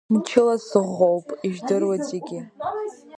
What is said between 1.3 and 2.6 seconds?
ижәдыруеит зегьы.